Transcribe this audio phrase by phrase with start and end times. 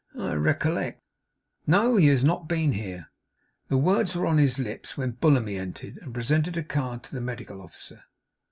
[0.17, 0.99] 'I recollect.
[1.67, 1.95] No.
[1.95, 3.11] He has not been here.'
[3.67, 7.21] The words were on his lips, when Bullamy entered, and presented a card to the
[7.21, 8.01] Medical Officer.